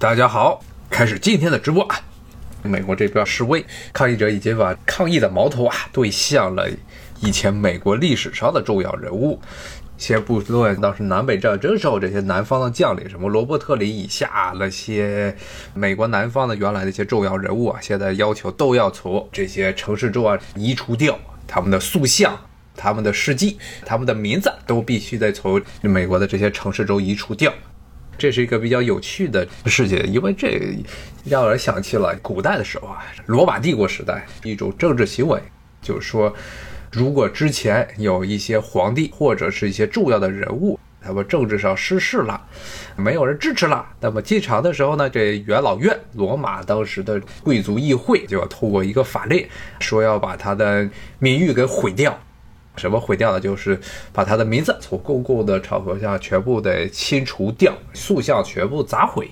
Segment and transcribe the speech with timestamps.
[0.00, 2.00] 大家好，开始今天的直播啊！
[2.62, 6.66] 美国这边示威抗议者已经把抗议的矛头啊对向了
[7.20, 9.38] 以前美国历史上的重要人物。
[9.98, 15.36] 先不论当时南北战争时候这些南方的将领，什么罗伯特里以下那些
[15.74, 22.34] 美国南方的原来的一些重要人物啊，现在要求都要从这些城市中啊移除掉他们的塑像、
[22.74, 27.52] 他们的事迹、他们的名字，都必须得从美国的这些城市中移除掉。
[28.20, 30.60] 这是一个比较有趣的事情，因为这
[31.24, 35.40] 让人想起了古代的时候啊，罗马帝国时代一种政治行为，
[35.80, 36.30] 就是说，
[36.92, 42.38] 如果之前有一些皇帝或者是一些重要的人物，他们政治上失势了，
[42.94, 49.48] 没有人支持了，那么进场的时候呢，这元老院，罗马当时的贵族议会就要通过一个法令，
[49.80, 50.86] 说要把他的
[51.18, 52.14] 名誉给毁掉。
[52.80, 53.38] 什么毁掉的？
[53.38, 53.78] 就是
[54.12, 59.30] 把他的名字从公共的场合下全部的清除掉，塑像全部砸毁。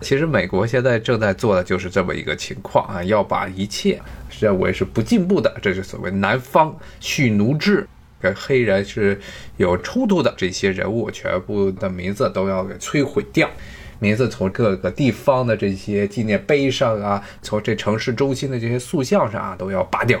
[0.00, 4.00] 其实美国现在正在做的就是这么一个情况啊，要把一切
[4.40, 7.84] 认为是不进步的，这是所谓南方蓄奴制
[8.20, 9.20] 跟黑人是
[9.56, 13.50] 有冲突的这些人物，全部的名字都要给摧毁掉，
[13.98, 20.20] 名字从各个地方的这些纪念碑上啊，从这城市中心的这些塑像上啊，都要拔掉。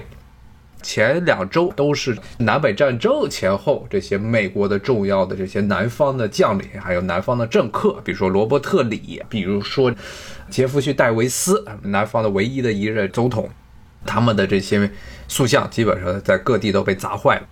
[0.82, 9.92] 前两周都是南北战争前后，这些美国的重要的这些南方的将领，还有南方的政客，比如说罗伯特里，比如说
[10.48, 13.48] 杰弗逊戴维斯，南方的唯一的一任总统，
[14.06, 14.90] 他们的这些
[15.26, 17.42] 塑像基本上在各地都被砸坏了。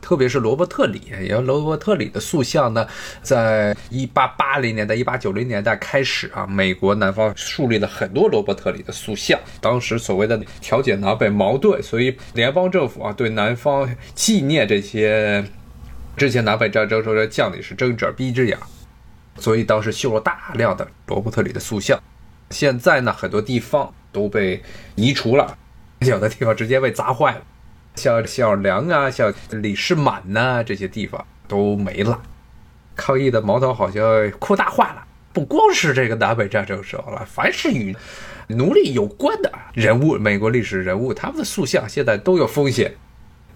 [0.00, 2.86] 特别是罗伯特里，因为罗伯特里的塑像呢，
[3.22, 9.38] 在一八八零年代、一八九零年代开始啊，美国南方树立了很多罗伯特里的塑像。
[9.60, 15.44] 当时所谓的调解南北矛盾，所以联邦政府啊，对南方纪念这些
[16.16, 18.58] 之前南北战争时候的将领是睁一只眼闭一只眼，
[19.36, 22.00] 所以当时修了大量的罗伯特里的塑像。
[22.50, 24.62] 现在呢，很多地方都被
[24.96, 25.56] 移除了，
[26.00, 27.42] 有的地方直接被砸坏了。
[27.96, 32.22] 像小梁啊，像李世满呐，这些地方都没了。
[32.96, 37.94] 抗议的矛头好像扩大化了，不光是这个南北战争时候了，凡是与
[38.48, 42.94] 奴隶有关的人物，美国历史人物，他们的塑像现在都有风险。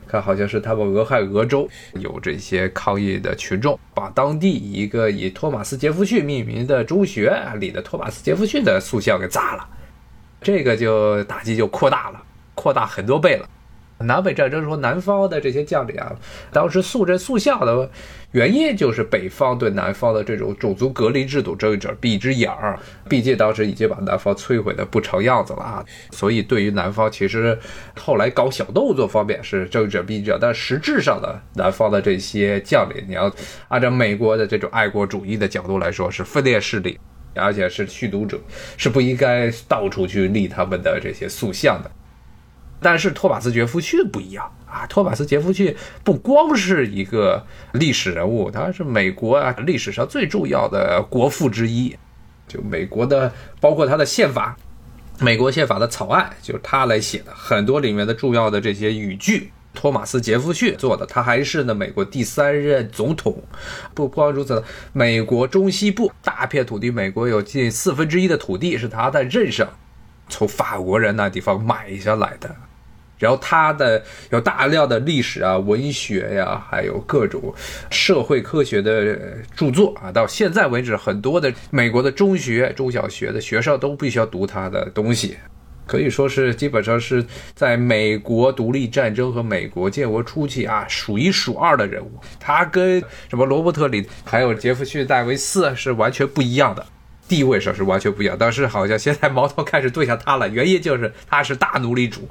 [0.07, 9.67] 看，好像是他们俄亥俄州有这些抗议的群众，把当地一个以托马斯·杰弗逊命名的中学里的托马斯·杰弗逊的塑像给砸了，
[10.41, 12.23] 这个就打击就扩大了，
[12.55, 13.49] 扩大很多倍了。
[13.99, 16.15] 南北战争时候，南方的这些将领啊，
[16.53, 17.89] 当时塑这塑像的
[18.33, 22.79] 原因就是北方对南方的这种种族隔离制度睁一只闭一只眼儿。
[23.09, 27.57] 毕竟当时已经把南方摧毁的不成样子了啊，所以对于南方，其实
[27.97, 33.33] 后来搞小动作方面是睁一只闭一只眼，但实质上的南方的这些将领，你要
[33.69, 36.99] 按照美国的这种爱国主义的角度来说，是分裂势力，
[37.35, 38.39] 而且是驱毒者，
[38.77, 41.91] 是不应该到处去立他们的这些塑像的。
[42.85, 44.85] 但是托马斯·杰弗逊不一样啊！
[44.87, 45.75] 托马斯·杰弗逊
[46.05, 51.97] 不光是一个历史人物，他是美国啊历史上最重要的国父之一。
[52.47, 54.55] 就美国的，包括他的宪法，
[55.19, 61.07] 美国宪法的草案就是他来写的，很多里面的重要的这些语句，托马斯·杰弗逊做的。
[61.07, 63.43] 他还是呢美国第三任总统。
[63.95, 64.63] 不光如此，
[64.93, 69.67] 美国中西部大片土地，美国有近四分之一的土地是他在任上
[70.29, 72.55] 从法国人那地方买下来的。
[73.19, 77.55] 然后他的有大量的历史啊、文学呀，还有各种
[77.91, 79.19] 社会科学的
[79.57, 85.37] 著作啊，到现在为止，很多的美国的中学、中小学的学生都必须要读他的东西，
[85.87, 92.11] 可以说是基本上是在美国独立战争和美国建国初期啊数一数二的人物。
[92.41, 96.85] 他跟什么罗伯特里还有杰弗逊戴维斯是完全不一样的，
[97.29, 98.37] 地位上是完全不一样。
[98.39, 102.29] 但是好像现在矛头开始对向他了，原因就是他是大奴隶主。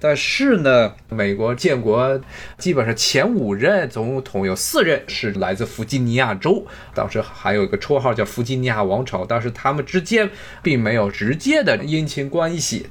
[0.00, 2.18] 但是呢，美国建国
[2.56, 10.30] 基本上前五任总统有四任是来自弗吉尼亚州，当时还有一个绰号叫弗吉尼亚王朝，但是他们之间
[10.62, 12.86] 并没有直接的姻亲关系。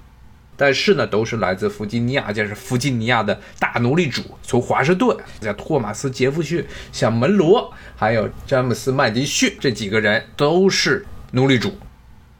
[0.56, 11.73] 但是呢，都是来自弗吉尼亚，就是弗吉尼亚的大奴隶主，从华盛顿，像托马斯·杰弗逊、像门罗，还有詹姆斯·麦迪逊这几个人都是奴隶主。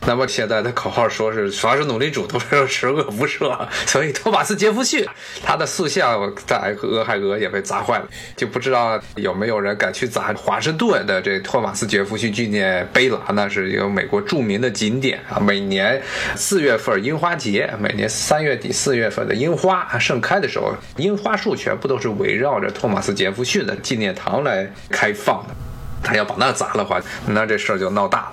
[0.06, 5.06] 那么现在的口号说是凡是奴隶主都是十恶不赦，所以托马斯·杰弗逊
[5.44, 13.22] 他的塑像在俄亥俄也被砸坏了，就不知道有没有人敢去砸华盛顿的这托马斯·杰弗逊纪念碑了。
[13.34, 16.02] 那是一个美国著名的景点啊，每年
[16.36, 25.54] 四月份樱花节，每年三月底四月份的樱花盛开的时候，樱花树全部都是围绕着托马斯·杰弗逊的纪念堂来开放的。
[26.02, 28.32] 他要把那砸了话，那这事儿就闹大了。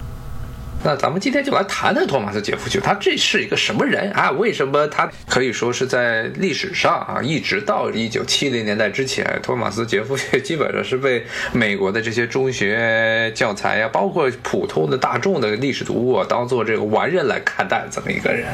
[0.86, 4.30] 那咱们今天就来谈谈托马斯·杰夫逊，他这是一个什么人啊？
[4.30, 18.46] 为什么他可以说是在历史上啊，一直到一九七零年代之前，托马斯·杰夫逊基本上是被美国的这些中学教材呀，包括普通的大众的历史读物啊，当做这个完人来看待这么一个人。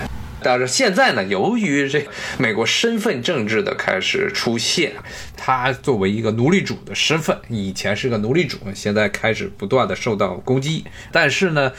[0.42, 2.06] 但是现在呢，由于这
[2.38, 4.92] 美国身份政治的开始出现，
[5.36, 10.84] 他作为一个奴隶主的身份，以前是个奴隶主，现在开始不断的受到攻击。
[11.10, 11.72] 但是呢，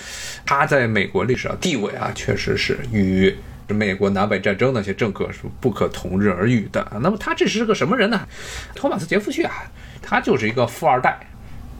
[0.45, 3.35] 他在美国历史上地位啊，确实是与
[3.67, 6.85] 美国南北战争那些政客是不可同日而语的。
[7.01, 8.27] 那么他这是个什么人呢？
[8.75, 9.51] 托马斯·杰弗逊啊，
[10.01, 11.19] 他就是一个富二代，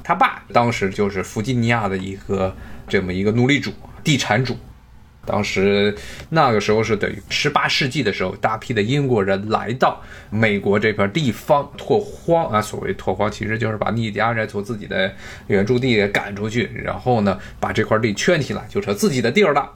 [0.03, 2.55] 他爸当时就是弗吉尼亚的一个
[2.87, 4.57] 这么一个奴隶主、地产主。
[5.25, 5.95] 当时
[6.29, 12.61] 那个时候是等于十八世纪的时候，大批的英国人来到美国这片地方拓荒啊。
[12.61, 15.13] 所谓拓荒，其实就是把印第安人从自己的
[15.47, 19.69] 原住地赶出去，然后呢把这块地圈起来，就成自己的地儿了。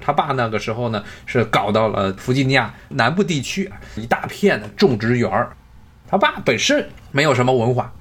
[0.00, 5.54] 他爸那个时候呢是搞到了弗吉尼亚南部地区一大片的种植园儿。
[6.06, 7.92] 他爸本身没有什么文化，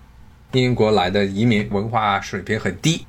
[0.51, 3.05] 英国来的移民文化水平很低。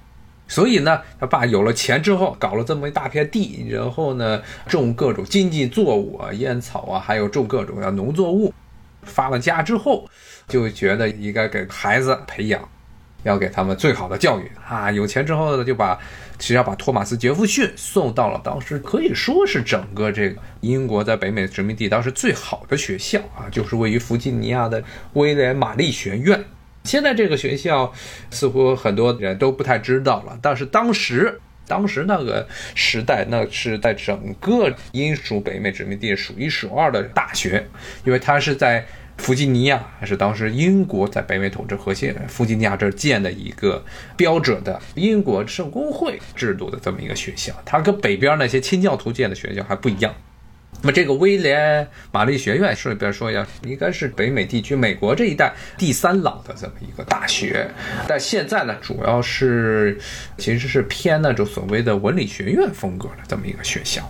[0.46, 8.52] 所以呢，他爸有了钱之后，搞了这么一大片地，然后呢，种各种经济作物啊，烟草啊，还有种各种的农作物。
[9.02, 10.08] 发了家之后，
[10.48, 12.66] 就觉得应该给孩子培养，
[13.22, 14.90] 要给他们最好的教育啊。
[14.90, 15.98] 有钱之后呢，就把
[16.38, 24.82] 其实要把托马斯·杰弗逊送到了当时可以说是整个这个英国在北美殖民地当时最好的学校啊，就是位于弗吉尼亚的
[25.12, 26.42] 威廉玛丽学院。
[26.84, 27.92] 现在这个学校
[28.30, 37.66] 似乎很多人都不太知道了，但是当时，当时那个时代，那是在整个英属北美殖民地数一数二的大学，
[38.04, 38.84] 因为它是在
[39.16, 43.82] 弗吉尼亚，还是当时英国在北美统治核心弗吉尼亚这儿建的一个
[44.14, 50.14] 标准的英国圣公会制度的这么一个学校，它跟北边那些清教徒建的学校还不一样。
[50.84, 57.66] 那么这个威廉玛丽学院，顺便说一下，应该是北美地区美国这一带第三老的这么一个大学，
[58.06, 59.98] 但现在呢，主要是
[60.36, 64.06] 其实是偏那种所谓的文理学院风格的这么一个学校。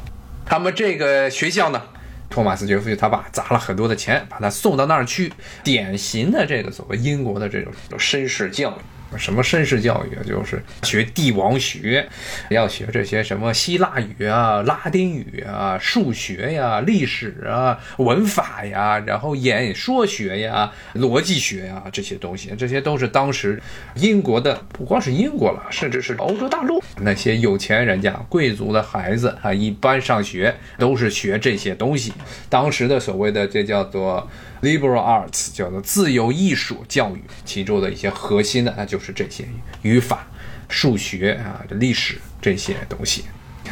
[0.50, 1.80] 那么这个学校呢，
[2.28, 5.32] 托马斯杰夫逊他爸砸了很多的钱，把他送到那儿去，
[5.62, 8.74] 典型的这个所谓英国的这种绅士教育。
[9.16, 10.22] 什么绅士教育啊？
[10.26, 12.08] 就是学帝王学，
[12.50, 23.62] 要学这些什么希腊语啊、拉丁语啊、数学呀、历史啊、文法呀，然后演说学呀、逻辑学呀这些东西，这些都是当时
[23.94, 32.12] 英国的，不光是英国了，甚至是欧洲大陆那些有钱人家、贵族的孩子啊，一般上学都是学这些东西。
[32.48, 34.28] 当时的所谓的这叫做。
[34.64, 39.46] Liberal arts 叫做自由艺术教育，其中的一些核心的，那就是这些
[39.82, 40.26] 语法、
[40.70, 43.26] 数学啊、历史这些东西。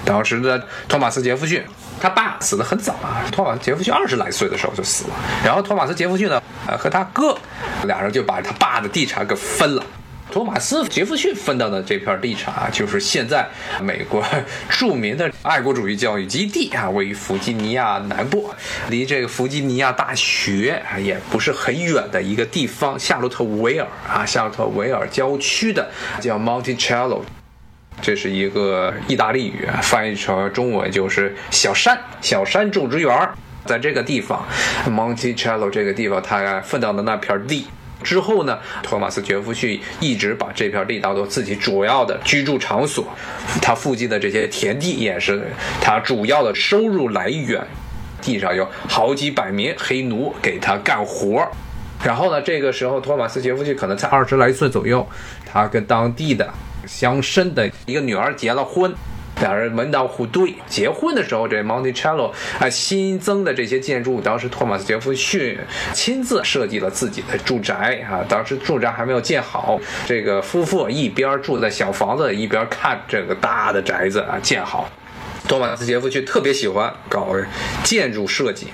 [0.04, 1.64] 当时的托马斯·杰弗逊，
[2.00, 5.14] 他爸死的很早啊，托马斯·杰弗逊二十来岁的时候就死了。
[5.42, 7.38] 然后托马斯·杰弗逊呢，呃，和他哥
[7.84, 9.82] 俩人就把他爸的地产给分了。
[10.32, 13.46] 托马斯·杰弗逊分到的这片地产啊，就是现在
[13.82, 14.24] 美国
[14.70, 18.48] 著名的爱国主义教育基地啊，位于弗吉尼亚南部，
[18.88, 27.20] 离这个弗吉尼亚大学啊也不是很远的一个地方——夏洛特维尔啊，夏洛特维尔郊区的叫 Monticello，
[28.00, 33.28] 这是一个意大利语，翻译成中文就是小山，小山种植园，
[33.66, 34.42] 在这个地方
[34.88, 37.66] ，Monticello 这个地方，他分到的那片地。
[38.02, 43.06] 之后呢，托马斯·杰弗逊一直把这片地当做自己主要的居住场所，
[43.60, 45.46] 他附近的这些田地也是
[45.80, 47.64] 他主要的收入来源。
[48.20, 51.44] 地上有好几百名黑奴给他干活。
[52.04, 55.06] 然后呢，这个时候托马斯·杰弗逊可能才二十来岁左右，
[55.44, 56.48] 他跟当地的
[56.86, 58.92] 乡绅的一个女儿结了婚。
[59.42, 65.58] 两人门当户对，结婚的时候，这 Monticello 啊新增的这些建筑，当时托马斯杰弗逊
[65.92, 68.24] 亲自设计了自己的住宅啊。
[68.28, 74.88] 当时住宅还没有建好，这个夫妇一边住在小房子，一边看这个大的宅子啊建好。
[75.48, 77.34] 托马斯杰弗逊特别喜欢搞
[77.82, 78.68] 建筑设计，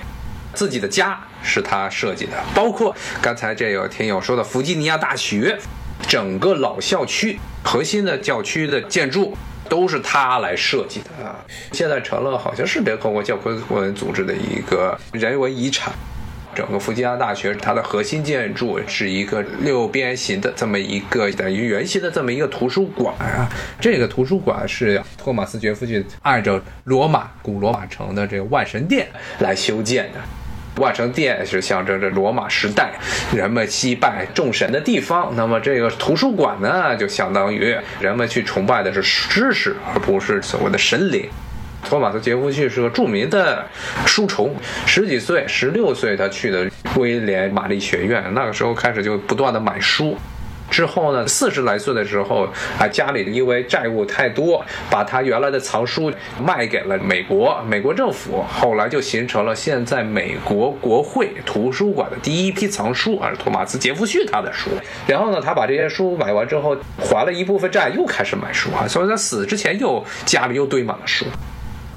[0.53, 5.57] 自己的家是他设计的，包括刚才这有听友说的弗吉尼亚大学，
[6.07, 9.35] 整个老校区核心的教区的建筑。
[9.69, 11.39] 都是他来设计的啊！
[11.71, 15.93] 现在成了好像是联合国教科文组织的一个人文遗产。
[16.55, 23.47] 整个弗吉尼亚大学，它的核心建筑是一个六边形的这么一个等于圆形的这么一个图书馆啊。
[23.79, 29.07] 这个图书馆是托马斯·杰夫逊按照罗马古罗马城的这个万神殿
[29.39, 30.19] 来修建的。
[30.77, 32.91] 万圣殿是象征着罗马时代
[33.35, 41.29] 人们祭拜众神的地方，那么这个图书馆呢，就相当于人们去崇拜的是知识，而不是所谓的神灵。
[41.83, 43.65] 托马斯·杰弗逊是个著名的
[44.05, 44.53] 书虫，
[44.85, 50.17] 十几岁、十六岁他去的威廉玛丽学院，那个时候开始就不断的买书。
[50.69, 52.47] 之后呢，四十来岁的时候，
[52.77, 56.11] 啊，家里因为债务太多，把他原来的藏书
[56.43, 64.69] 卖给了美国，美国政府，后来就形成了现在美国国会图书馆的第一批藏书，啊，托马斯·杰弗逊他的书。
[65.07, 71.25] 然后呢，他把这些书买完之后，还了一部分债，又开始买书啊，所以他死之前又家里又堆满了书，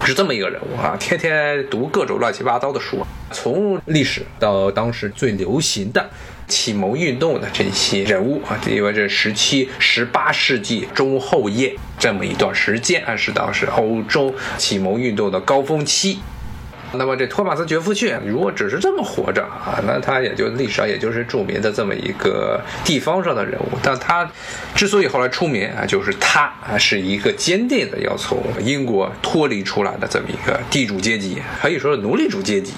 [0.05, 6.09] 是这么一个人物啊，天天读各种乱七八糟的书，从历史到当时最流行的。
[6.53, 16.19] 启蒙运动的这些人物啊，因为这十七、十八世纪中后叶这么一段时间，是当时欧洲启蒙运动的高峰期。
[16.95, 23.79] 那么这托马斯·杰弗逊如果只是这么活着啊，那他也就历史上也就是著名的这么一个地方上的人物。
[23.83, 24.31] 但他
[24.75, 32.73] 之所以后来出名啊，就是他啊是一个坚定的要从英国脱离出来的这么一个地主阶级，可以说是奴隶主阶级。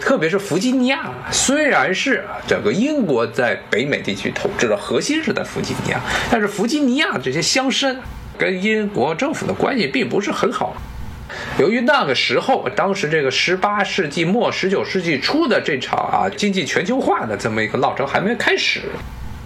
[0.00, 6.00] 特别是弗吉尼亚，虽然是整个英国在北美地区统治的核心是在弗吉尼亚，
[6.30, 7.96] 但是弗吉尼亚这些乡绅
[8.36, 10.74] 跟英国政府的关系并不是很好。
[11.60, 18.80] 由于那个时候，当时这个十八世纪末、十九世纪初的这场啊经济全球化的这么一个浪潮还没开始，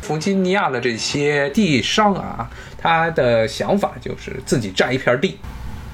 [0.01, 5.37] 弗吉尼亚的这些地商啊，他的想法就是自己占一片地，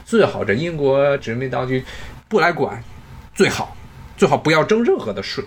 [0.04, 1.82] 最好这英国殖民当局
[2.28, 2.84] 不来管，
[3.34, 3.74] 最好，
[4.18, 5.42] 最好不要征任何的税。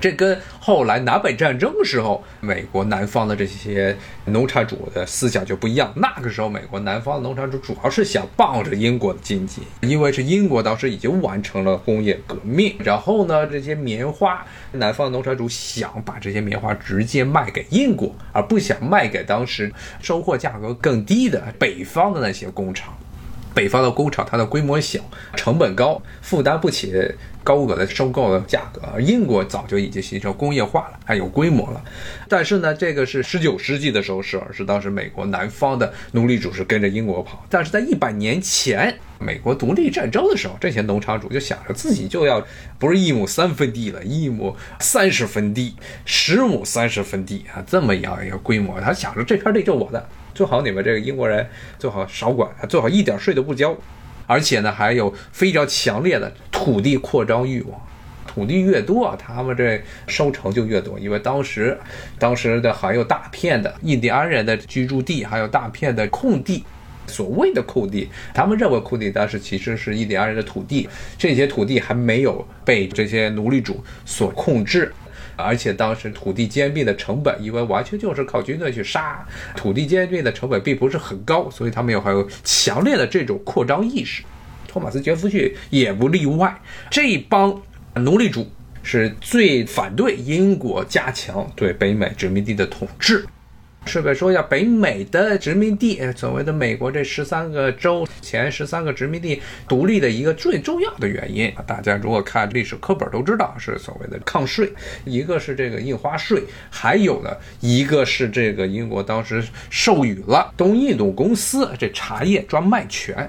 [0.00, 5.92] 这跟后来南北战争时候，美国南方的这些农产主的思想就不一样。
[5.96, 12.76] 那个时候，美国南方的农产主主要是想傍着英国的经济，因为是英国当时已经完成了工业革命。
[12.78, 22.96] 然后呢，这些棉花，南方的农产主想把这些棉花直接卖给英国，而不想卖给当时收获价格更低的北方的那些工厂。
[23.58, 25.00] 北方的工厂，它的规模小，
[25.34, 26.94] 成本高，负担不起
[27.42, 29.00] 高额的收购的价格。
[29.00, 31.84] 英国早就已经形成工业化了，还有规模了。
[32.28, 37.44] 但是呢，这个是十九世纪的时候是，是当时美国南方的奴隶主是跟着英国跑。
[37.50, 42.40] 但是在一百年前，美国独立战争的时候，这些农场主就想着自己就要
[42.78, 45.74] 不是一亩三分地了，一亩三十分地，
[46.04, 48.80] 十亩三十分地啊，这么样一个规模。
[48.80, 50.08] 他想着这片地就我的。
[50.38, 51.44] 最好你们这个英国人
[51.80, 53.76] 最好少管，最好一点税都不交，
[54.24, 57.80] 而且呢还有非常强烈的土地扩张欲望，
[58.24, 60.96] 土地越多，他们这收成就越多。
[60.96, 61.76] 因为当时，
[62.20, 66.62] 当时的还有大片的印第安人的居住地，还有大片的空地，
[67.08, 74.94] 所谓的空地，他们认为空地，但是其实是印第安人的土地，这些土地还没有被这些奴隶主所控制。
[75.38, 79.24] 而且当时土地兼并的成本，因为完全就是靠军队去杀，
[79.56, 84.24] 土地兼并的成本并不是很高，所以他们有很有强烈的这种扩张意识。
[84.66, 87.62] 托马斯·杰弗逊也不例外，这一帮
[87.94, 88.46] 奴隶主
[88.82, 93.24] 是最反对英国加强对北美殖民地的统治。
[93.88, 104.70] 顺便说一下，北美的殖民地，所谓的美国这十三个州前十三个殖民地独立的一个最重要的原因，大家如果看历史课本都知道，是所谓的抗税，
[105.06, 107.30] 一个是这个印花税，还有呢
[107.60, 113.28] 一个是这个英国当时授予了东印度公司这茶叶专卖权。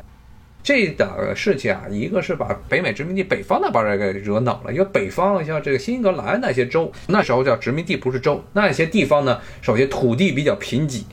[0.62, 8.44] 这的事情啊，一个是把北美殖民地北方那帮人给惹恼了，因为北方像这个新英格兰那些州，那时候叫殖民地，不是州。
[8.54, 11.04] 那些地方呢，首先土地比较贫瘠，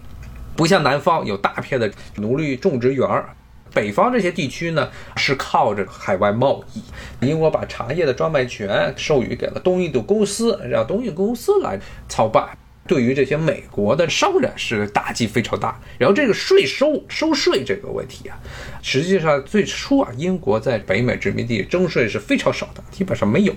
[0.57, 3.31] 不像南方有大片的奴隶种植园儿。
[3.73, 7.27] 北方这些地区呢，是靠着海外贸易。
[7.27, 12.49] 英国把茶叶的专卖权授予给了东印度公司，让东印度公司来操办。
[12.87, 18.39] 对于这些美国的商人是打击非常大，然后这个税收收税这个问题啊，
[18.83, 23.55] 实际上最初啊，英国在北美殖民地征税是非常少的，基本上没有。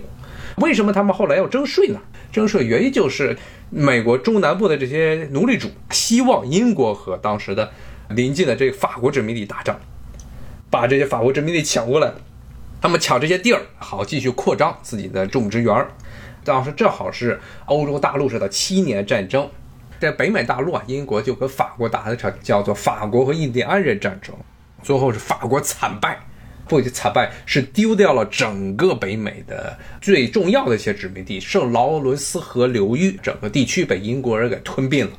[0.57, 1.99] 为什么他们后来要征税呢？
[2.31, 3.37] 征税原因就是
[3.69, 7.71] 美国中南部的这些奴隶主希望英国和当时的
[8.09, 9.79] 邻近的这个法国殖民地打仗，
[10.69, 12.11] 把这些法国殖民地抢过来，
[12.81, 15.89] 他们抢这些地儿，好继续扩张自己的种植园儿。
[16.43, 19.49] 当时正好是欧洲大陆上的七年战争，
[19.99, 24.35] 在北美大陆啊，英国就和法国打了一场叫做法国和印第安人战争，
[24.81, 26.19] 最后是法国惨败，
[26.69, 35.13] 不惨败，是丢掉了整个北美的最重要的一些殖民地，圣劳伦斯河流域整个地区被英国人给吞并了。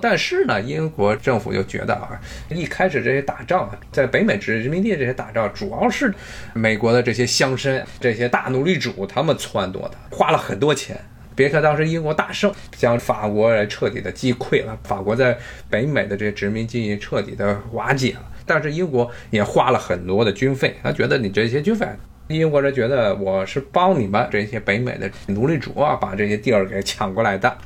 [0.00, 6.12] 但是呢，英国政府就觉得啊，一开始这些打仗在北美殖民地这些打仗，主要是
[6.52, 11.00] 美国的这些乡绅、这些大奴隶主他们撺掇的，花了很多钱。
[11.36, 15.38] 别看当时英国大胜，将法国人彻底的击溃了，法国在
[15.70, 18.29] 北美的这些殖民地彻底的瓦解了。
[18.50, 21.86] 但是英国也花了很多的军费，他觉得你这些军费，
[22.26, 27.56] 英国人觉得我是帮你们这些北美的奴隶主啊，把这些地儿给抢过来的。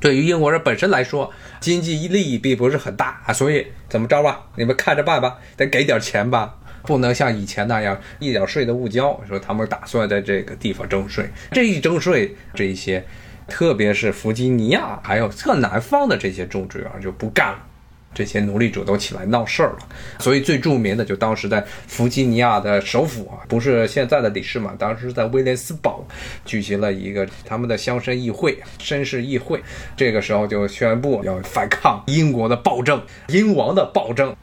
[0.00, 1.30] 对于英国人本身来说，
[1.60, 6.54] 经济利益并不是很大啊，所以怎么着吧，你们看着办吧，得给点钱吧，
[6.84, 9.20] 不能像以前那样一点税都不交。
[9.28, 13.04] 说他们打算在这个地方征税，这一征税，这些，
[13.46, 17.66] 特别是弗吉尼亚还有特南方的这些种植园就不干了。
[18.12, 19.78] 这些奴隶主都起来闹事儿了，
[20.18, 26.04] 所以最著名的就当时在弗吉尼亚的首府啊，不是现在的里士满，当时在威廉斯堡
[26.44, 29.62] 举行了一个他们的乡绅议会、绅士议会，
[29.96, 34.34] 这个时候就宣布要反抗英国的暴政、英王的暴政，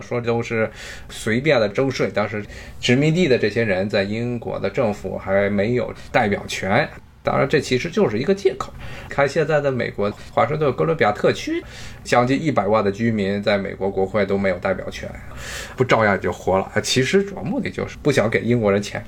[0.00, 0.70] 说都是
[1.08, 2.44] 随便的征税，当时
[2.80, 6.86] 殖民地的这些人在英国的政府还没有代表权。
[7.24, 8.70] 当然，这其实就是一个借口。
[9.08, 11.64] 看现在的美国华盛顿哥伦比亚特区，
[12.04, 15.10] 将近一百万的居民在美国国会都没有代表权，
[15.74, 16.70] 不照样就活了？
[16.82, 19.02] 其实主要目的就是不想给英国人钱。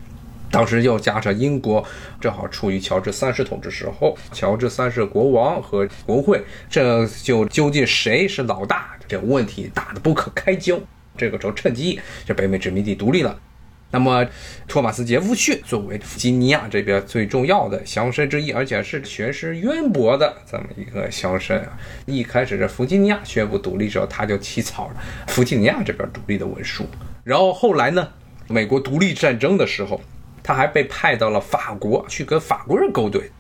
[0.50, 1.84] 当时又加上英国
[2.18, 8.96] 正好处于乔治三世统治时候，乔治三世国王和国会，这就究竟谁是老大？
[9.06, 10.78] 这问题大的不可开交。
[11.18, 13.38] 这个时候趁机，这北美殖民地独立了。
[13.88, 14.26] 那么，
[14.66, 24.96] 托马斯·杰弗逊作为弗吉尼亚这边最重要的乡绅之一，而且是学识渊博的这么一个乡绅啊，一开始这弗吉尼亚宣布独立之后，他就起草了
[25.28, 26.84] 弗吉尼亚这边独立的文书。
[27.22, 28.08] 然后后来呢，
[28.48, 30.00] 美国独立战争的时候，
[30.42, 33.30] 他还被派到了法国去跟法国人勾兑。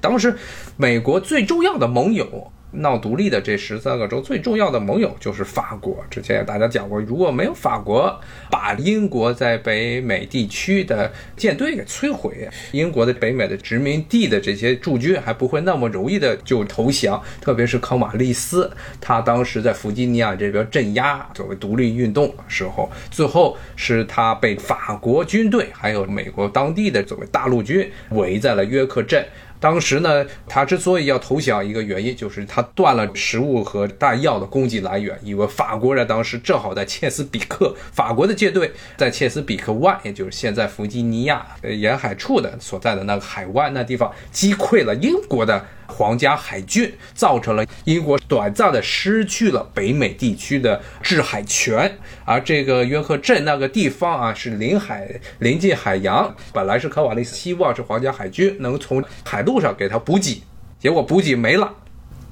[0.00, 0.36] 当时，
[0.76, 2.52] 美国最重要的盟友。
[2.72, 6.02] 闹独立的这十三个州最重要的盟友就是法国。
[6.10, 8.18] 之前大家讲过，如果没有法国
[8.50, 17.22] 把英国在北美地区的舰队给摧毁，英国的北美的殖民地的这些驻军还不会那么容易的就投降。
[17.40, 29.24] 特别是康瓦利斯，他当时在弗吉尼亚这边镇压作为独立运动时候，最后是他被法国军队还有美国当地的作为大陆军围在了约克镇。
[29.62, 45.64] 当时呢，他之所以要投降，一个原因就是他断了食物和弹药的供给来源，因为法国人当时正好在切斯比克，法国的舰队在切斯比克湾，也就是现在弗吉尼亚沿海处的所在的那个海湾那地方，击溃了英国的。
[45.92, 60.42] 皇家海军造成了英国短暂的失去了北美地区的制海权，而这个约克镇那个地方啊是临海临近海洋，本来是科瓦利斯希望是皇家海军能从海路上给他补给，
[60.78, 61.70] 结果补给没了，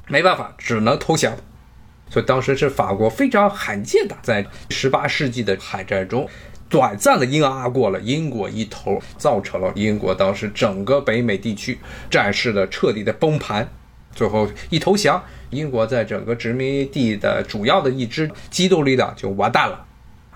[0.09, 1.37] 没办法只能投降，
[2.09, 6.29] 所以当时是法国非常罕见的在十八世纪的海战中。
[6.71, 11.77] 短暂的压过了英国一头，造成了英国当时整个北美地区
[12.09, 13.69] 战事的彻底的崩盘。
[14.15, 19.85] 最后一投降，英国在整个殖民地的主要的一支机动力量就完蛋了。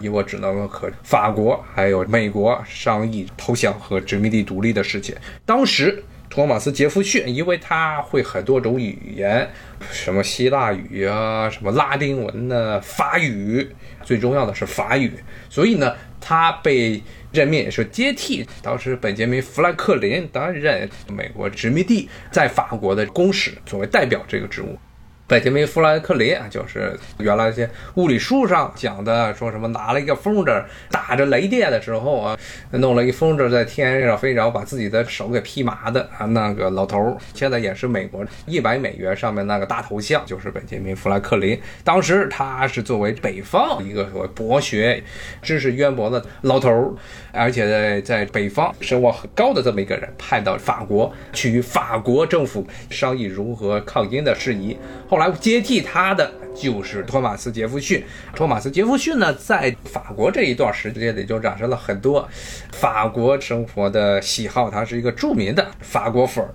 [0.01, 5.15] 英国只能和法国还有美国商议投降和殖民地独立的事情。
[5.47, 9.49] 当时托马斯·杰弗逊，因为他会很多种语言，
[9.93, 13.69] 什么希腊语啊，什么拉丁文呢，法语，
[14.05, 15.13] 最重要的是法语，
[15.49, 15.95] 所以呢。
[16.27, 24.79] 他被任命也是接替当时本杰明·富兰克林担任美国殖民地在法国的公使，作为代表这个职务。
[25.27, 32.39] 本杰明·富兰克林啊，就是原来一些物理书上讲的，说什么拿了一个风筝打着雷电的时候啊，
[32.73, 41.59] 弄了一风筝在天上飞，然后把自己的手给劈麻的啊，那个老头儿现在也是美国一百美元上面那个大头像，就是本杰明·富兰克林。
[41.83, 45.03] 当时他是作为北方一个所谓博学、
[45.41, 46.93] 知识渊博的老头儿，
[47.33, 54.77] 而且在在北方声望很高的这么一个人，派到法国去与法国政府商议如何抗英的事宜。
[55.09, 58.05] 后来来接替他的就是托马斯·杰弗逊。
[58.35, 62.29] 托马斯·杰弗逊呢，在法国这一段时间里就染上了很多
[62.73, 66.55] 法国生活的喜好，他是一个著名的法国粉儿。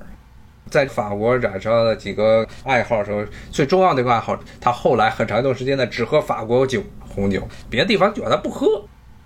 [0.69, 8.67] 在法国染上了几个爱好时候，最重要的一个爱好，他后来很长一段时间呢只喝法国酒、红酒，别的地方酒他不喝。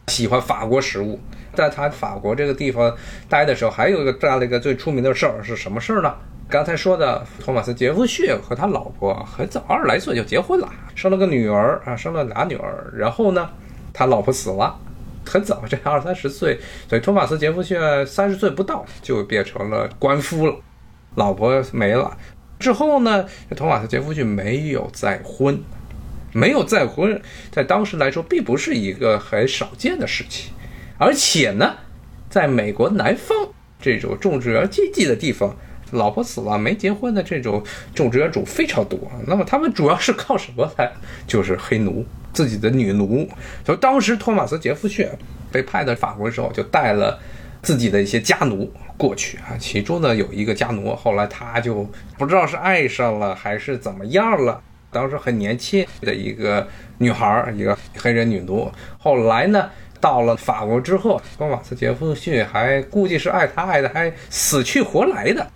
[0.08, 1.20] 喜欢法国食物，
[1.54, 2.96] 在他法国这个地方
[3.30, 6.14] 待的时候，还有一个干了一个最出名的事儿是什么事儿呢？
[6.50, 12.94] 刚才说的托马斯·杰弗逊和他老婆很早二十来岁就结婚了，生了个女儿啊，生了俩女儿。
[12.96, 13.50] 然后呢，
[13.92, 14.78] 他老婆死了，
[15.26, 20.56] 很早，这 二三十岁，所以托马斯·杰弗逊三十岁不到就变成了官夫了，
[21.16, 22.16] 老婆没了。
[22.60, 23.26] 之后呢，
[23.58, 25.60] 托马斯·杰弗逊没有再婚，
[26.34, 27.20] 没有再婚，
[27.52, 30.54] 在当时来说并不是一个很少见的事情，
[31.00, 31.78] 而且呢，
[32.30, 33.36] 在美国南方
[33.82, 35.56] 这种种植园经济的地方，
[35.92, 39.00] 老婆死了没结婚的这种种植园主非常多。
[39.28, 40.92] 那么他们主要是靠什么来？
[41.28, 42.06] 就是黑奴。
[42.34, 43.30] 自己的女奴，
[43.64, 45.08] 就当时托马斯·杰弗逊
[45.52, 47.20] 被派到法国的时候，就带了
[47.62, 48.68] 自己的一些家奴
[48.98, 49.54] 过去啊。
[49.60, 54.60] 其中呢有一个家奴，后来他就不知道是爱上了还是怎么样了。
[54.90, 56.68] 当时很年轻的一个
[56.98, 58.68] 女孩，一个黑人女奴。
[58.98, 59.70] 后来呢
[60.02, 65.48] 到了法国之后，托马斯·杰夫逊还估计是爱她爱的还死去活来的。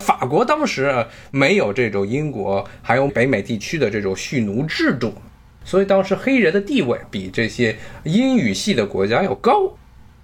[0.00, 5.14] 法国当时没有这种英国还有北美地区的这种蓄奴制度。
[5.62, 9.72] 所以当时黑人的地位比这些英语系的国家要高。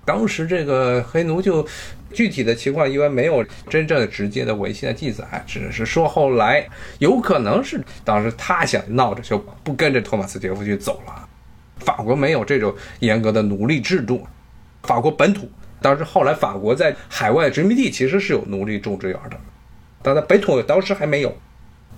[0.04, 1.66] 当时这个黑奴就
[2.12, 6.66] 具体的情况因为没有真正的直接的文献的记载，只是说后来
[7.00, 11.28] 有可能是当时他想闹着就不跟着托马斯·杰夫逊走了。
[11.78, 14.26] 法国没有这种严格的奴隶制度，
[14.84, 15.50] 法国本土
[15.82, 19.36] 当时后来法国在海外殖民地其实是有奴隶种植园的，
[20.06, 21.36] 但在本土当时还没有。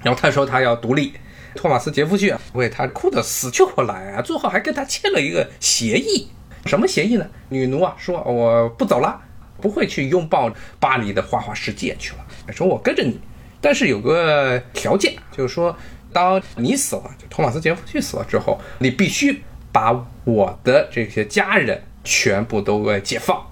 [0.02, 1.12] 然后他说他要独立。
[1.54, 4.22] 托马斯·杰弗逊为他哭得死去活来啊！
[4.22, 6.28] 最后还跟他签了一个协议，
[6.66, 7.26] 什么协议呢？
[7.48, 9.20] 女奴啊说我不走了，
[9.60, 13.18] 不会去拥抱巴黎的花花世界去了，说我跟着你，
[13.62, 15.74] 但是有个条件，就是说
[16.12, 19.42] 当你死了，就托马斯·杰弗逊死了之后，你必须
[19.72, 23.47] 把我的这些家人全部都给解放。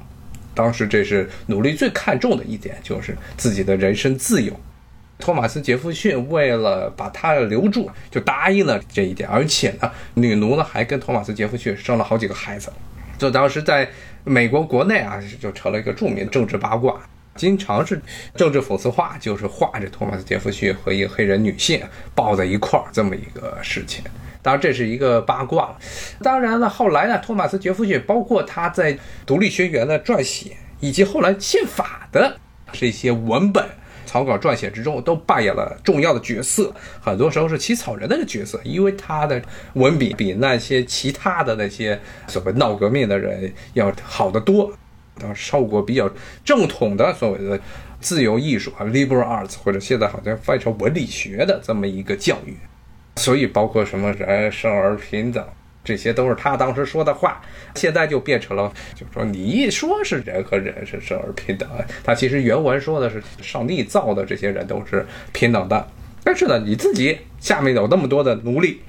[0.56, 4.52] 当时这是奴隶最看重的一点，就是自己的人身自由。
[5.18, 9.28] 托马斯·杰弗逊为了把他留住，就答应了这一点。
[9.28, 12.72] 而且呢，女奴呢还跟托马斯·杰弗逊生了好几个孩子。
[13.18, 13.88] 就当时在
[14.24, 17.00] 美国国内啊，就成了一个著名政治八卦，
[17.34, 18.00] 经常是
[18.34, 21.82] 政治讽刺画，就是画着托马斯·杰弗逊和一个黑人女性
[22.14, 24.04] 抱在一块儿这么一个事情。
[24.46, 25.76] 当然，这是一个八卦。
[26.22, 28.94] 当然了，后来呢，托马斯·杰弗逊包括他在
[29.26, 32.38] 《独立宣言》的撰写，以及后来宪法的
[32.70, 33.64] 这些文本。
[34.06, 44.72] 草稿撰写之中都扮演了重要的角色，很多时候是起草人的角色，因为他的文笔比那些其他的那些所谓闹革命的人要好得多，
[45.20, 46.08] 当受过比较
[46.44, 47.60] 正统的所谓的
[48.00, 52.56] 自由艺术啊 （liberal arts） 或者现在好像翻译成文理学的这么一个教育，
[53.16, 55.46] 所以包括什么人生而平等。
[55.84, 57.40] 这些都是他当时说的话，
[57.76, 61.68] 现在就变成了，就是说你一说是人和人是生而平等，
[62.02, 65.86] 他其实原文说的是上帝造的这些人都是平等的，
[66.24, 68.80] 但是呢，你自己下面有那么多的奴隶，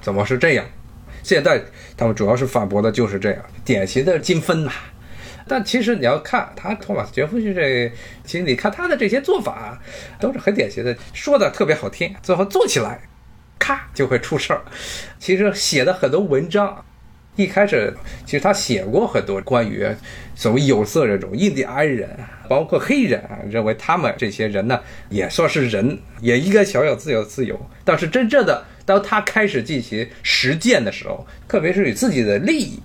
[0.00, 0.64] 怎么是这样？
[1.24, 1.60] 现在
[1.96, 4.70] 他们主要是反驳的就是这样，典型的精分呐。
[5.48, 7.90] 但其实你要看他托马斯·杰弗逊这，
[8.24, 9.76] 其实你看他的这些做法
[10.20, 13.00] 都是很典型的，说的特别好听，最后做起来。
[13.58, 14.62] 咔就会出事儿。
[15.18, 16.84] 其实写的很多文章，
[17.36, 19.86] 一开始其实他写过很多关于
[20.34, 22.08] 所谓有色人种、印第安人，
[22.48, 27.58] 包括黑人，认为他们这些人呢也算是人，也应该享有自由自由。
[27.84, 32.80] 但是真正的当他开始进行实践的时候，特别是与自己的利益、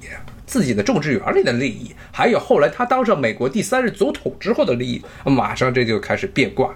[0.45, 6.73] 自己的种植园里的利益，还有后来他当上美国第三任总统之后的利益，马上这就开始变卦。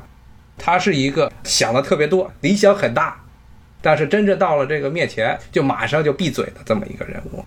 [0.58, 3.25] 他是一个想的特别多，理想很大。
[3.86, 7.46] 但是真正到了这个面前，就马上就闭嘴的这么一个人物。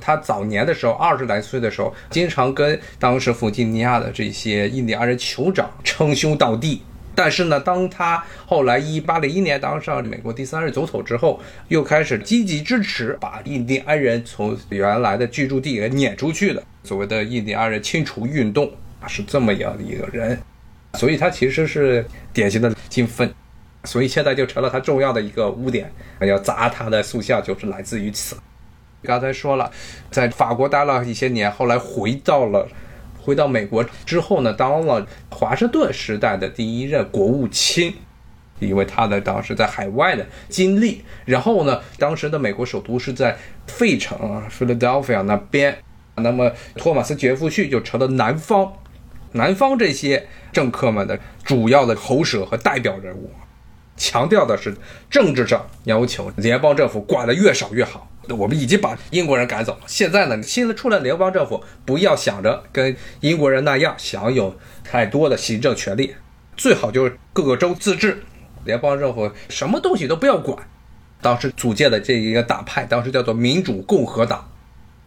[0.00, 6.82] 他早年的时候，二十来岁的时候，经常跟当时弗吉尼亚的这些印第安人酋长称兄道弟。
[7.14, 18.68] 但是呢，当他后来一八零一年当上美国第三任总统之后，又开始积极支持把印第安人从原来的居住地给撵出去的所谓的印第安人清除运动，
[19.06, 20.36] 是这么样的一个人。
[20.94, 23.32] 所以他其实是典型的精分。
[23.88, 28.36] 所以现在就成了他重要的一个污点，要砸他的塑像就是来自于此。
[29.02, 29.70] 刚才说了，
[30.10, 32.68] 在法国待了一些年，后来回到了
[33.18, 37.94] 回到美国之后呢，当了华盛顿时代的第一任国务卿，
[38.58, 41.02] 因为他的当时在海外的经历。
[41.24, 43.34] 然后呢，当时的美国首都是在
[43.66, 45.78] 费城啊，Philadelphia 那边。
[46.16, 48.70] 那么托马斯·杰弗逊就成了南方
[49.32, 53.30] 南方这些政客们的主要的喉舌和代表人物。
[53.98, 54.74] 强调的是
[55.10, 58.08] 政治上要求联邦政府管得越少越好。
[58.28, 66.14] 我们已经把英国人赶走了，现在呢，新的出来联邦政府不要想着跟英国人那样享有太多的行政权利，
[66.54, 68.22] 最好就是各个州自治，
[68.66, 70.58] 联邦政府什么东西都不要管。
[71.22, 74.46] 当时组建的这一个党派，当时叫做民主共和党，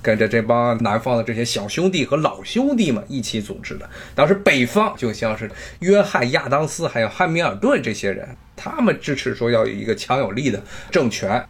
[0.01, 3.89] 跟着这帮南方的这些小兄弟和老兄弟们一起组织的。
[4.15, 11.45] 当时北方就像是约翰亚当斯还有汉密尔顿这些人，他们支持说要有一个强有力的政权，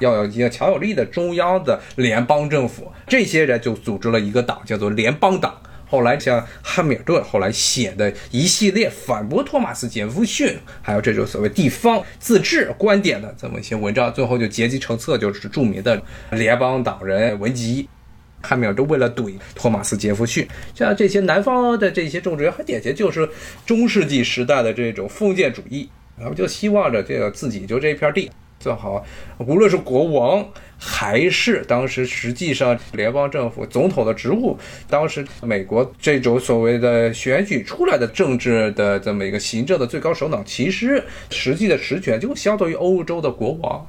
[0.00, 2.90] 要有一个强有力的中央的联邦政府。
[3.06, 5.61] 这些人就组织了一个党，叫做联邦党。
[5.92, 17.86] 后来像汉密尔顿后来写的一系列反驳托马斯杰弗逊，还有这种所谓地方自治观点的这么一些文章，最后就结集成册，就是著名的联邦党人文集。
[18.40, 23.28] 汉密尔顿为了怼托马斯杰弗逊，像这些南方的这些种植园，很典型就是
[23.66, 28.30] 中世纪时代的这种封建主义，然后就希望着这个自己就这一片地。
[28.58, 29.04] 最好，
[29.38, 30.48] 无论是国王
[30.84, 34.58] 还是当时实际上联邦政府总统的职务，
[34.90, 43.86] 当时美国这种所谓的选举出来的政治的这么一个行政的最高首脑，其实实际的实权就相当于欧洲的国王。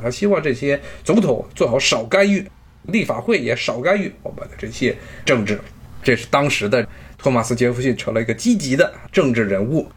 [0.00, 2.46] 他希望这些总统最好少干预，
[2.84, 5.60] 立法会也少干预我们的这些政治。
[6.04, 6.86] 这是当时的
[7.18, 9.88] 托马斯杰弗逊成了一个积极的政治人物。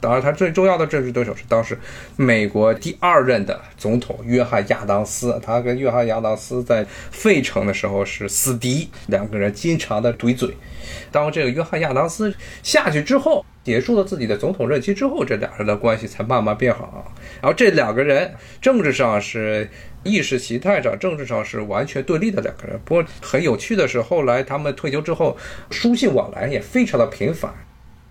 [0.00, 1.78] 当然，他最重要的政治对手是当时
[2.16, 5.38] 美国第二任的总统约翰亚当斯。
[5.44, 10.56] 他跟约翰亚当斯在费城的时候是死敌，两个人经常的怼嘴。
[11.12, 17.12] 当这个约翰亚当斯下去之后，结束了自己的总统任期之后，这两人的关系才慢慢变好。
[17.42, 18.32] 然后这两个人
[18.62, 19.68] 政治上是
[20.02, 22.80] 意识形态上、政治上是完全对立的两个人。
[22.86, 25.36] 不过很有趣的是，后来他们退休之后，
[25.70, 27.52] 书信往来也非常的频繁。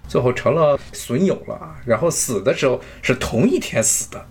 [0.09, 4.25] 最后成了损友了，然后死的时候是同一天死的。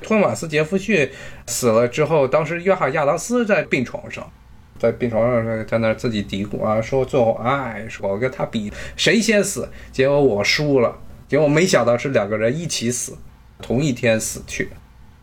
[0.00, 1.10] 托马斯·杰弗逊
[1.48, 4.30] 死了之后，当时约翰·亚当斯在病床上，
[4.78, 13.18] 在病床上在那自己嘀咕啊，说最后哎，说我跟他比谁先死，结果我输了，结果没想到是两个人一起死，
[13.60, 14.68] 同一天死去。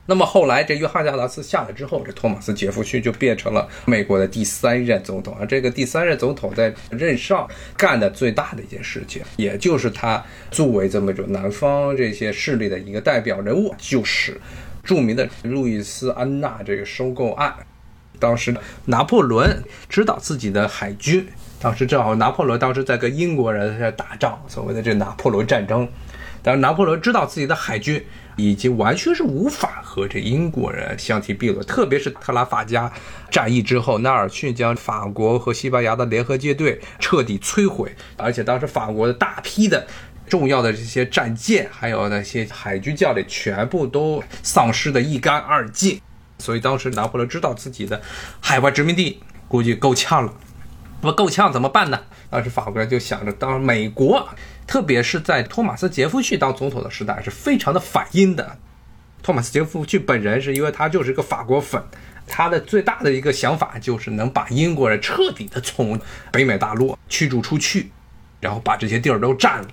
[0.06, 5.34] 那么后来，这约翰·亚当斯下来之后，这托马斯·杰弗逊就变成了美国的第三任总统。
[5.40, 14.42] 而这个第三任总统在任上干的最大的一件事情，也就是他作为这么一种南方这些势力的一个代表人物，就是
[14.84, 17.56] 著名的路易斯安那这个收购案。
[18.20, 18.54] 当时
[18.88, 21.26] 拿破仑指导自己的海军，
[21.62, 25.88] 当时正好拿破仑当时在跟英国人在打仗，所谓的这拿破仑战争。
[26.42, 28.04] 但是拿破仑知道自己的海军。
[28.36, 32.92] 已经完全是无法和这英国人相提并论，特别是特拉法加
[33.30, 39.86] 战役之后，纳尔逊将法国和西班牙的联合舰队彻底摧毁，而且当时法国的大批的
[40.28, 46.00] 重要的这些战舰，还有那些海军将领，全部都丧失的一干二净。
[46.40, 48.02] 所以当时拿破仑知道自己的
[48.42, 50.34] 海外殖民地估计够呛了，
[51.02, 52.00] 那么够呛怎么办呢？
[52.30, 54.28] 当时法国人就想着，当美国。
[54.66, 58.58] 特别是在托马斯·杰弗逊当总统的时代，是非常的反英的。
[59.22, 61.82] 托马斯·杰弗逊本人是因为他就是个法国粉，
[62.28, 66.00] 他的最大的一个想法就是能把英国人彻底的从
[66.32, 67.90] 北美大陆驱逐出去，
[68.40, 69.68] 然后把这些地儿都占了。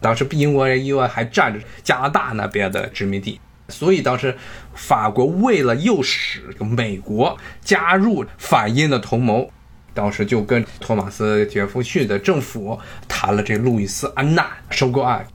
[0.00, 4.36] 当时英国人因为还占着加拿大那边的殖民地，所以当时
[4.74, 9.48] 法国为了诱使美国加入反英的同盟。
[9.96, 12.78] 当时就跟托马斯·杰夫逊的政府
[13.08, 15.26] 谈了这路易斯安娜收购案。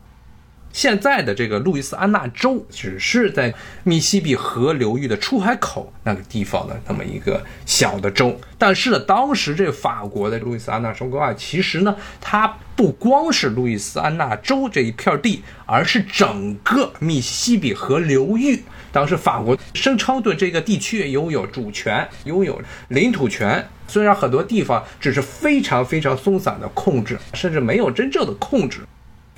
[0.73, 3.53] 现在的这个路易斯安那州只是在
[3.83, 18.63] 密西比河流域的出海口那个地方的那么一个小的州，但是呢，当时这法国的路易斯安那收购案，其实呢，它不光是路易斯安那州这一片地，而是整个密西比河流域。
[18.93, 23.65] 当时法国声称对这个地区拥有主权，拥有领土权。
[23.87, 28.79] 虽然很多地方只是非常非常松散的控制，甚至没有真正的控制。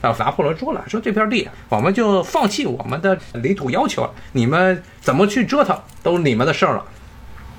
[0.03, 6.85] 啊，拿破仑说了，说这片地我们就放弃我们的领土要求了，你们怎么去折腾都是你们的事儿了。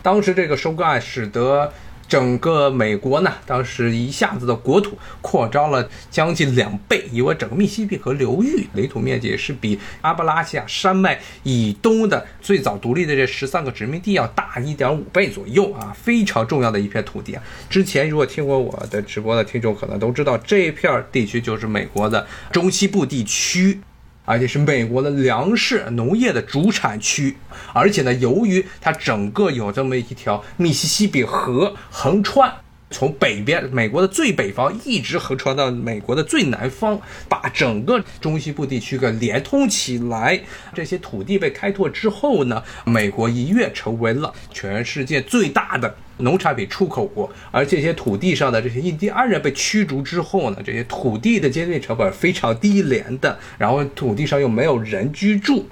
[0.03, 1.73] 当时这个收购案使得。
[2.09, 17.43] 整个美国呢，当时一下子的国土扩张了将近两倍，因为整个密西比河流域领土面积是比阿布拉西亚山脉以东的最早独立的这十三个殖民地要大一点五倍左右啊，非常重要的一片土地啊。
[17.69, 23.81] 之前如果听过我的直播的听众可能都知道，这片地区就是美国的中西部地区。
[24.25, 27.37] 而且是美国的粮食农业的主产区，
[27.73, 32.53] 而且呢，由于它整个有这么一条密西西比河横穿。
[32.95, 36.97] 从北边美国的最北方一直横穿到美国的最南方，
[37.29, 40.41] 把整个中西部地区给连通起来。
[40.73, 47.29] 这些土地被开拓之后呢，美国一跃成为了全世界最大的农产品出口国。
[47.51, 55.67] 而这些土地上的这些印第安人被驱逐之后呢，这些土地的建立成本非常低廉的，然后土地上又没有人居住。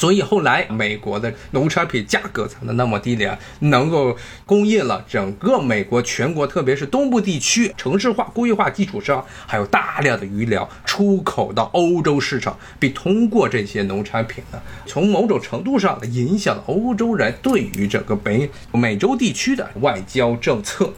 [0.00, 20.90] 所以后来美国的农产品价格才能那么低廉，能够供应了整个美国全国，特别是东部地区城市化、工业化基础上，还有大量的余粮出口到欧洲市场，并通过这些农产品呢，从某种程度上影响了欧洲人对于整个北美洲地区的外交政策。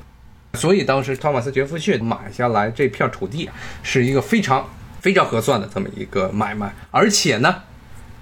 [0.54, 3.50] 所以当时托马斯·杰弗逊买下来这片土地，
[3.82, 4.64] 是一个非常
[5.00, 7.52] 非常合算的这么一个买卖，而且呢。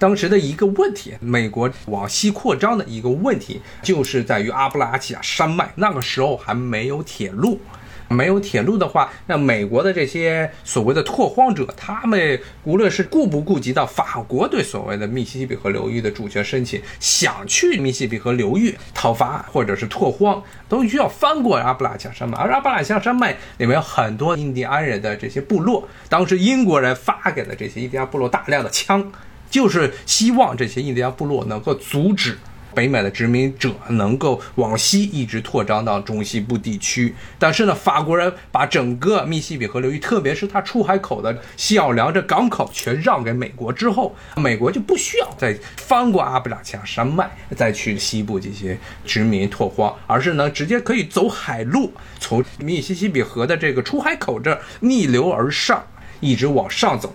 [0.00, 5.70] 当时的一个问题，美国往西扩张的一个问题，就是在于阿布拉契亚山脉。
[5.74, 7.60] 那个时候还没有铁路，
[8.08, 22.38] 没有铁路的话，那美国的这些所谓的拓荒者，他们无论是顾不顾及到法国对所谓的密西西比河流域的主权申请，想去密西比河流域讨伐或者是拓荒，都需要翻过阿布拉契亚山脉。
[22.38, 29.12] 而阿布拉契亚山脉里面有很多印第安人的这些部落，当时英国人发给了这些印第安部落大量的枪。
[29.50, 32.38] 就是希望这些印第安部落能够阻止
[32.72, 37.12] 北美的殖民者能够往西一直扩张到中西部地区。
[37.36, 55.84] 但是呢，法国人把整个密西比河流域，特别是它出海口的西奥良这港口，全让给美国之后，美国就不需要再翻过阿布拉契亚山脉再去西部这些殖民拓荒，而是呢直接可以走海路，从密西西比河的这个出海口这逆流而上，
[56.20, 57.12] 一直往上走。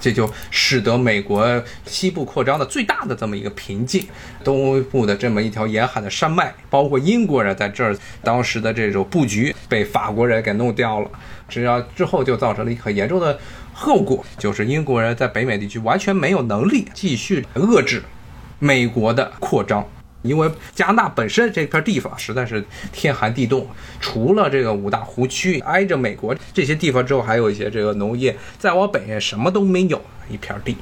[0.00, 4.06] 这就使得美国西部扩张的最大的这么一个瓶颈，
[4.44, 11.10] 东部的这么一条沿海的山脉，包括英国人在这儿当时的这种布局被法国人给弄掉了，
[11.48, 13.38] 只要之后就造成了一很严重的
[13.72, 18.02] 后果，就是英国人在北美地区完全没有能力继续遏制
[18.58, 19.88] 美国的扩张。
[20.28, 22.62] 因为加拿大本身这片地方实在是
[22.92, 23.66] 天寒地冻，
[24.00, 30.76] 除了这个五大湖区挨着美国这些地方之后，还有一些这个农业，再往北什么都没有一片地，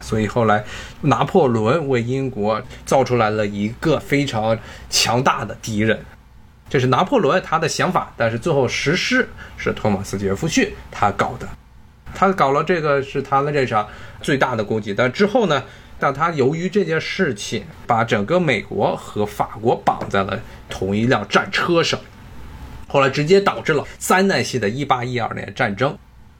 [0.00, 0.64] 所以后来
[1.02, 4.58] 拿破仑为英国造出来了一个非常
[4.90, 6.04] 强大的敌人，
[6.68, 11.48] 这是拿破仑他的想法，但是最后实施是托马斯杰弗逊他搞的，
[12.14, 13.86] 他搞了这个是他的这场
[14.20, 15.62] 最大的功绩，但之后呢？
[16.02, 20.36] 但他由于这件事情，把整个美国和法国绑在了
[20.68, 22.00] 同一辆战车上，
[22.88, 25.96] 后来直接导致了灾难性的1812年战争。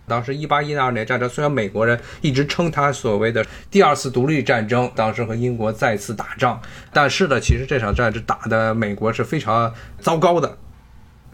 [0.08, 6.60] 当时1812年战争虽然美国人一直称它所谓的第二次独立战争，当时和英国再次打仗，
[6.92, 10.58] 但是呢，其实这场战争打的美国是非常糟糕的。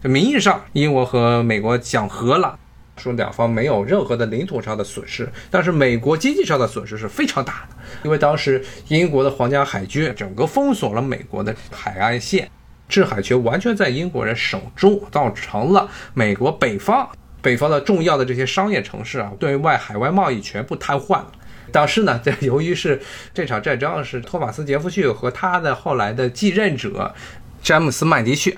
[0.03, 2.59] 名义上，英国和美国讲和了。
[2.99, 12.51] 说两方没有任何的领土上的损失，但是美国经济上的损失是非常大的，因为当时英国的皇家海军整个封锁了美国的海岸线，
[12.87, 17.09] 制海权完全在英国人手中，造成了美国北方
[17.41, 21.31] 北方的重要的这些商业城市啊，对外海外贸易全部瘫痪了。
[21.71, 22.99] 但是呢， 这由于是
[23.33, 27.13] 这场战争是托马斯杰弗逊和他的后来的继任者
[27.61, 28.55] 詹姆斯麦迪逊。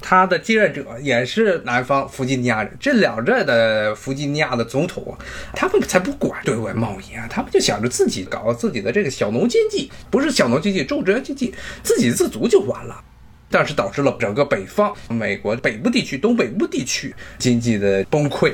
[0.00, 5.16] 他的继任者也是南方弗吉尼亚人，这两任的弗吉尼亚的总统，
[5.54, 13.04] 他们才不管对外贸易啊，他们就想着自己搞自己的这个小农经济，不是小农经济，种植园经济，自给自足就完了。
[13.50, 18.52] 但是导致了整个北方美国北部地区、东北部地区经济的崩溃。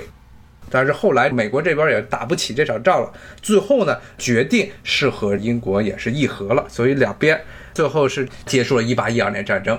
[0.69, 7.41] 但是后来美国这边也打不起这场仗了，最后呢，决定是和英国也是议和了，所以两边
[7.73, 9.79] 最后是结束了1812年战争。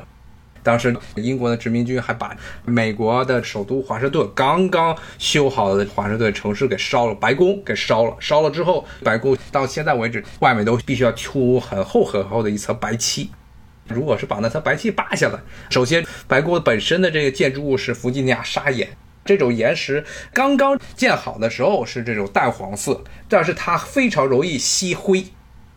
[0.68, 8.14] 当时英国的殖民军还把美国的首都华盛顿刚刚修好的华盛顿城市给烧了，白宫给烧了。
[8.20, 13.32] 烧了之后，白宫到现在为止外面都必须要涂很厚很厚的一层白漆。
[13.88, 18.90] 如果是把那层白漆扒下来，首先白宫本身的这个建筑物是弗吉尼亚砂岩，
[19.24, 20.04] 这种岩石
[20.34, 25.28] 刚刚建好的时候是这种淡黄色，但是它非常容易吸灰，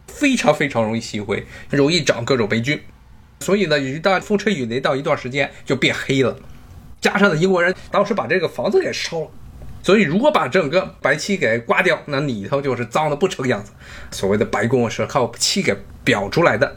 [0.08, 2.80] 非常非常容易吸灰，容易长各种霉菌。
[3.40, 6.36] 所以呢，一旦风吹雨淋到一段时间就变黑了，
[7.00, 9.30] 加上呢，英国人当时把这个房子给烧了，
[9.82, 13.72] 所以如果把整个白漆给刮掉，那里头就是脏的不成样子。
[14.10, 15.74] 所谓的白宫是靠漆给
[16.04, 16.76] 裱出来的。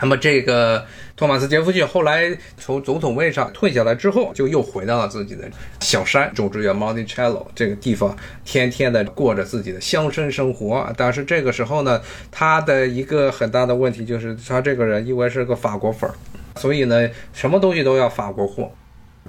[0.00, 0.84] 那么这个
[1.16, 5.48] 托马斯杰弗逊后来从总统位上退下来之后，就又回到了自己的
[5.80, 10.92] 小山种植园 Monticello 这个地方，天天的过着自己的乡绅生活。
[10.96, 16.14] 但是这个时候呢，他的一个很大的问题就是他这个人因为是个法国粉儿，
[16.58, 18.70] 所以呢，什么东西都要法国货。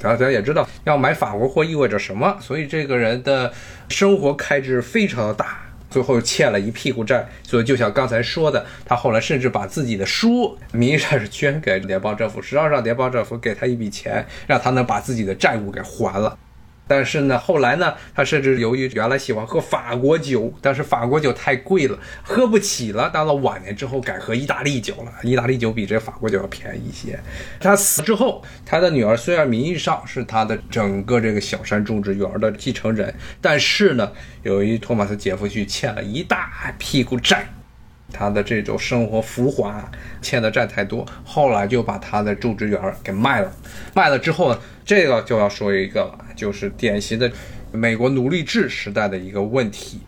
[0.01, 3.53] 大家也知道要买法国货意味着什么，所以这个人的
[3.89, 5.61] 生活开支非常的大。
[5.95, 16.37] 最后欠了一屁股债，所以就像刚才说的，他后来甚至把自己的书名义上是捐给联邦政府，实际上让联邦政府给他一笔钱，让他能把自己的债务给还了。
[16.87, 23.09] 但是呢，后来呢，他甚至由于原来喜欢喝法国酒，但是法国酒太贵了，喝不起了。
[23.09, 25.11] 到了晚年之后，改喝意大利酒了。
[25.23, 27.19] 意大利酒比这法国酒要便宜一些。
[27.59, 34.11] 他死之后，他的女儿虽然名义上是他的整个这个小山种植园的继承人，但是呢，
[34.43, 37.47] 由于托马斯杰夫逊欠了一大屁股债，
[38.13, 43.51] 他的这种生活浮华，欠的债太多，后来就把他的种植园给卖了。
[43.95, 44.59] 卖了之后呢？
[44.85, 47.31] 这个就要说一个了，就是典型的
[47.71, 49.99] 美国奴隶制时代的一个问题，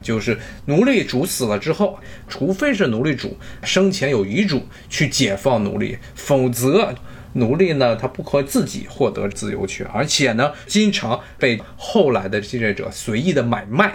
[0.00, 6.94] 就是奴隶主死了之后，除非是奴隶主生前有遗嘱去解放奴隶，否则
[7.32, 13.92] 奴隶呢他不可自己获得自由权，而且呢经常被后来的继任者随意的买卖，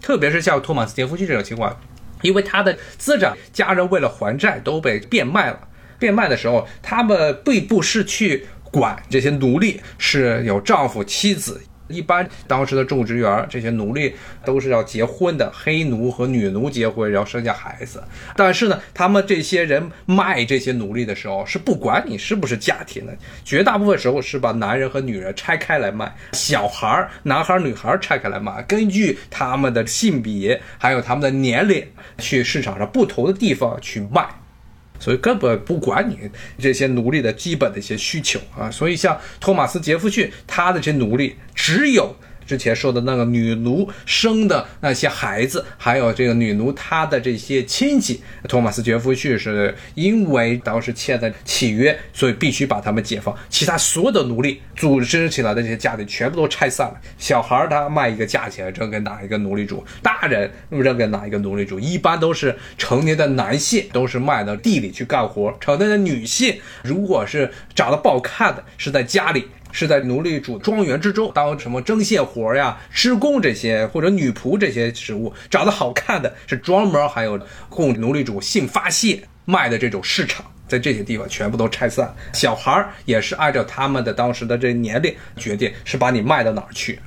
[0.00, 1.78] 特别是像托马斯杰弗逊这种情况，
[2.22, 5.68] 因为他的资产家人为了还债都被变卖了，
[5.98, 8.46] 变卖的时候他们并不是去。
[8.70, 14.12] 管这些奴隶是有丈夫妻子，一般当时的种植园这些奴隶
[14.44, 18.02] 都是要结婚的，黑奴和女奴结婚，然后生下孩子。
[18.34, 31.86] 但是呢，他们这些人卖这些奴隶的时候是不管你是不是家庭的，绝大部分时候是把男人和女人拆开来卖，小孩儿、男孩儿、女孩儿拆开来卖，根据他们的性别还有他们的年龄
[32.18, 34.26] 去市场上不同的地方去卖。
[34.98, 36.18] 所以根本不管你
[36.58, 42.14] 这些奴隶的基本的一些需求啊，所以像托马斯·杰弗逊，他的这些奴隶只有。
[42.46, 53.36] 之前说的那个女奴生的那些孩子，还有这个女奴她的这些亲戚，托马斯·杰夫逊是因为当时签的契约，所以必须把他们解放。
[53.50, 57.00] 其他所有的奴隶组织起来的这些家庭全部都拆散了。
[57.18, 69.46] 小孩他卖一个价钱扔给哪一个奴隶主，大人扔给哪一个奴隶主，一般都是成年的男性都是卖到地里去干活，成年的女性如果是长得不好看的，是在家里。
[69.76, 82.10] 是在奴隶主庄园之中当什么针线活呀、施工这些，或者女仆这些职务，长得好看的是专门还有供奴隶主性发泄卖的这种市场，在这些地方全部都拆散。
[82.32, 86.98] 小孩儿也是按照他们的当时的这年龄决定，是把你卖到哪儿去。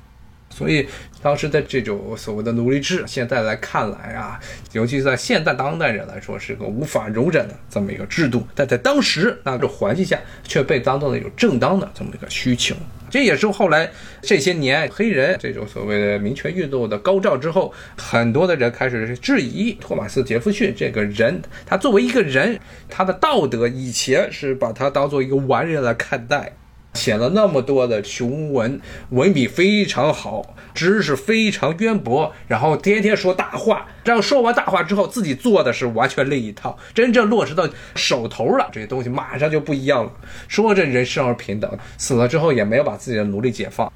[0.52, 0.88] 所以，
[1.22, 4.40] 当时的这种所谓的奴隶制，现在来看来啊，
[4.72, 8.46] 尤其在现代当代人来说，是个无法容忍的这么一个制度。
[8.56, 12.76] 但在当时那个环境下，却被当做了有正当的这么一个需求。
[13.10, 13.90] 这也是后来
[14.22, 26.54] 这些年黑人这种所谓的民权运动的高照之后，很多的人开始质疑托马斯·杰弗逊这个人，他作为一个人，他的道德以前是把他当做一个完人来看待。
[27.00, 28.82] 写了那么多的雄文，
[29.12, 33.88] 文笔非常好，知识非常渊博，然后天天说大话。
[34.04, 40.12] 这样说完大话之后，自己做的是完全另一套，真正落实到手头了，这些东西马上就不一样了。
[40.50, 43.90] 说这人生而平等，死了之后也没有把自己的奴隶解放。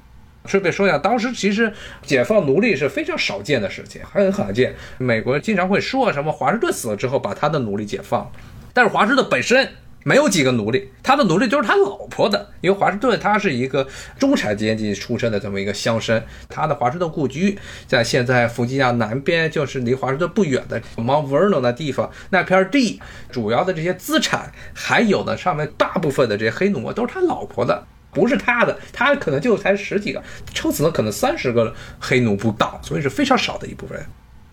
[0.46, 1.70] 顺便说一下，当时其实
[2.02, 4.74] 解放奴隶是非常少见的事情，很罕见。
[4.96, 8.32] 美国经常会说什么华盛顿死了之后把他的奴隶解放，
[8.72, 9.68] 但是华盛顿本身。
[10.04, 12.50] 没有几个奴隶，他的奴隶就是他老婆的。
[12.60, 13.86] 因为华盛顿他是一个
[14.18, 23.00] 中产阶级出身的这么一个乡绅，他的华盛顿故居在现在弗吉尼亚南边，就是离华盛顿不远的 Mount Vernon 的地方，那片地
[23.32, 33.98] 主要的这些资产，还有呢上面大部分的这些黑奴啊都是他老婆的，不是他的，他可能就才十几个，撑死了可能三十个黑奴不到，所以是非常少的一部分。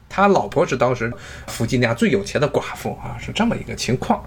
[0.08, 1.12] 他老婆是当时
[1.48, 4.24] 弗吉尼亚最有钱的寡妇啊，是这么一个情况。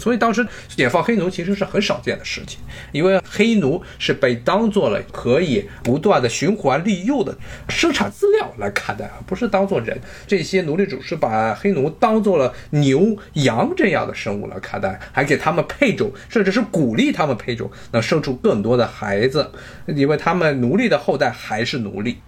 [0.00, 2.58] 所以当时解放黑奴其实是很少见的事情，
[2.90, 7.36] 因为黑奴是被当做了可以不断的循环利用的
[7.68, 10.00] 生产资料来看待，而不是当做人。
[10.26, 19.50] 这些奴隶主是把黑奴当做了牛羊这样的生物来看待，还给他们配种，甚至是鼓励他们配种，能生出更多的孩子，
[19.86, 22.18] 因为他们奴隶的后代还是奴隶。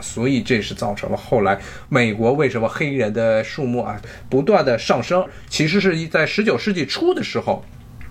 [0.00, 5.26] 所以这是造成了后来美国为什么黑人的数目啊不断的上升？
[5.48, 7.64] 其实是在十九世纪初的时候，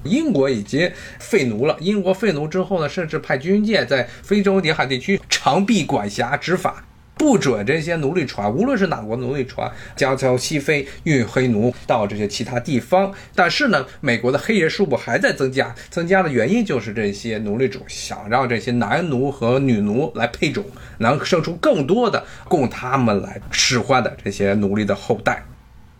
[0.03, 1.77] 英国已经废奴了。
[1.79, 6.83] 英国废奴之后呢，甚至派军舰在非洲沿海地区长臂管辖执法。
[7.17, 13.11] 不准这些奴隶船，无论是哪国奴隶船，将从西非运黑奴到这些其他地方。
[13.33, 20.63] 但是呢，美国的黑人数目还在增加，增加的原因就是这些奴隶主想让这些男奴和女奴来配种，
[20.99, 25.43] 能生出更多的供他们来使唤的这些奴隶的后代。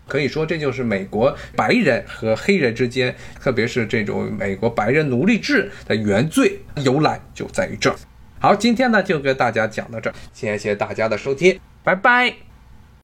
[0.06, 7.96] 可以说，这就是美国白人和黑人之间，特别是这种美国白人奴隶制的原罪由来就在于这儿。
[8.40, 12.47] 好，今天呢就跟大家讲到这儿，谢谢大家的收听，拜拜。